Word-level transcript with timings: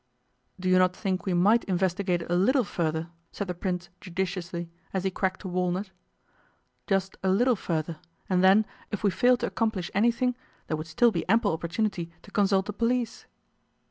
'Do 0.59 0.67
you 0.67 0.79
not 0.79 0.95
think 0.95 1.27
we 1.27 1.33
might 1.35 1.63
investigate 1.65 2.23
a 2.27 2.33
little 2.35 2.63
further,' 2.63 3.11
said 3.31 3.45
the 3.47 3.53
Prince 3.53 3.89
judiciously, 3.99 4.67
as 4.93 5.03
he 5.03 5.11
cracked 5.11 5.43
a 5.43 5.47
walnut, 5.47 5.91
'just 6.87 7.17
a 7.21 7.29
little 7.29 7.55
further 7.55 7.99
and 8.27 8.43
then, 8.43 8.65
if 8.89 9.03
we 9.03 9.11
fail 9.11 9.37
to 9.37 9.45
accomplish 9.45 9.91
anything, 9.93 10.35
there 10.65 10.75
would 10.77 10.87
still 10.87 11.11
be 11.11 11.29
ample 11.29 11.53
opportunity 11.53 12.11
to 12.23 12.31
consult 12.31 12.65
the 12.65 12.73
police? 12.73 13.27